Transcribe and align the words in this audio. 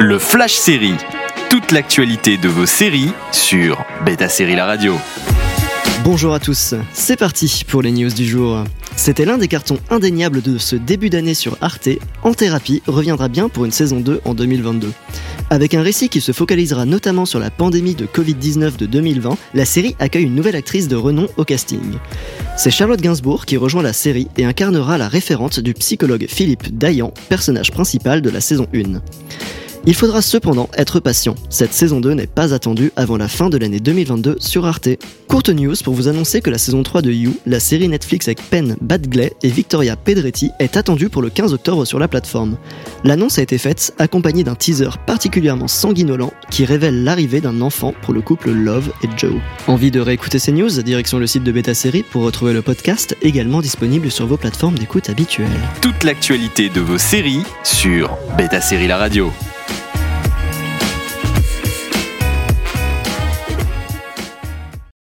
Le 0.00 0.20
Flash 0.20 0.54
Série. 0.54 0.94
Toute 1.50 1.72
l'actualité 1.72 2.36
de 2.36 2.48
vos 2.48 2.66
séries 2.66 3.10
sur 3.32 3.84
Beta 4.06 4.28
Série 4.28 4.54
La 4.54 4.64
Radio. 4.64 4.94
Bonjour 6.04 6.34
à 6.34 6.38
tous, 6.38 6.76
c'est 6.92 7.16
parti 7.16 7.64
pour 7.66 7.82
les 7.82 7.90
news 7.90 8.12
du 8.12 8.24
jour. 8.24 8.62
C'était 8.94 9.24
l'un 9.24 9.38
des 9.38 9.48
cartons 9.48 9.80
indéniables 9.90 10.40
de 10.40 10.56
ce 10.56 10.76
début 10.76 11.10
d'année 11.10 11.34
sur 11.34 11.58
Arte, 11.60 11.88
En 12.22 12.32
Thérapie 12.32 12.80
reviendra 12.86 13.28
bien 13.28 13.48
pour 13.48 13.64
une 13.64 13.72
saison 13.72 13.98
2 13.98 14.20
en 14.24 14.34
2022. 14.34 14.92
Avec 15.50 15.74
un 15.74 15.82
récit 15.82 16.08
qui 16.08 16.20
se 16.20 16.30
focalisera 16.30 16.84
notamment 16.84 17.26
sur 17.26 17.40
la 17.40 17.50
pandémie 17.50 17.96
de 17.96 18.06
Covid-19 18.06 18.76
de 18.76 18.86
2020, 18.86 19.36
la 19.54 19.64
série 19.64 19.96
accueille 19.98 20.24
une 20.24 20.34
nouvelle 20.36 20.56
actrice 20.56 20.86
de 20.86 20.94
renom 20.94 21.26
au 21.38 21.44
casting. 21.44 21.96
C'est 22.56 22.70
Charlotte 22.70 23.00
Gainsbourg 23.00 23.46
qui 23.46 23.56
rejoint 23.56 23.82
la 23.82 23.92
série 23.92 24.28
et 24.36 24.44
incarnera 24.44 24.96
la 24.96 25.08
référente 25.08 25.58
du 25.58 25.74
psychologue 25.74 26.26
Philippe 26.28 26.76
Dayan, 26.76 27.12
personnage 27.28 27.72
principal 27.72 28.22
de 28.22 28.30
la 28.30 28.40
saison 28.40 28.68
1. 28.72 29.00
Il 29.88 29.94
faudra 29.94 30.20
cependant 30.20 30.68
être 30.76 31.00
patient. 31.00 31.34
Cette 31.48 31.72
saison 31.72 31.98
2 31.98 32.12
n'est 32.12 32.26
pas 32.26 32.52
attendue 32.52 32.92
avant 32.94 33.16
la 33.16 33.26
fin 33.26 33.48
de 33.48 33.56
l'année 33.56 33.80
2022 33.80 34.36
sur 34.38 34.66
Arte. 34.66 34.90
Courte 35.28 35.48
news 35.48 35.76
pour 35.82 35.94
vous 35.94 36.08
annoncer 36.08 36.42
que 36.42 36.50
la 36.50 36.58
saison 36.58 36.82
3 36.82 37.00
de 37.00 37.10
You, 37.10 37.34
la 37.46 37.58
série 37.58 37.88
Netflix 37.88 38.28
avec 38.28 38.42
Penn 38.50 38.76
Badgley 38.82 39.32
et 39.42 39.48
Victoria 39.48 39.96
Pedretti, 39.96 40.50
est 40.58 40.76
attendue 40.76 41.08
pour 41.08 41.22
le 41.22 41.30
15 41.30 41.54
octobre 41.54 41.86
sur 41.86 41.98
la 41.98 42.06
plateforme. 42.06 42.58
L'annonce 43.02 43.38
a 43.38 43.42
été 43.42 43.56
faite 43.56 43.94
accompagnée 43.98 44.44
d'un 44.44 44.56
teaser 44.56 44.90
particulièrement 45.06 45.68
sanguinolent 45.68 46.34
qui 46.50 46.66
révèle 46.66 47.02
l'arrivée 47.02 47.40
d'un 47.40 47.62
enfant 47.62 47.94
pour 48.02 48.12
le 48.12 48.20
couple 48.20 48.50
Love 48.50 48.92
et 49.02 49.08
Joe. 49.16 49.36
Envie 49.68 49.90
de 49.90 50.00
réécouter 50.00 50.38
ces 50.38 50.52
news? 50.52 50.82
Direction 50.82 51.18
le 51.18 51.26
site 51.26 51.44
de 51.44 51.52
Beta 51.52 51.72
Série 51.72 52.02
pour 52.02 52.24
retrouver 52.24 52.52
le 52.52 52.60
podcast 52.60 53.16
également 53.22 53.62
disponible 53.62 54.10
sur 54.10 54.26
vos 54.26 54.36
plateformes 54.36 54.78
d'écoute 54.78 55.08
habituelles. 55.08 55.48
Toute 55.80 56.04
l'actualité 56.04 56.68
de 56.68 56.82
vos 56.82 56.98
séries 56.98 57.44
sur 57.64 58.18
Beta 58.36 58.60
Série 58.60 58.86
La 58.86 58.98
Radio. 58.98 59.32